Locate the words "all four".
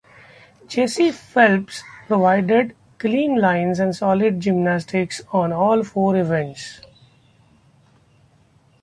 5.53-6.17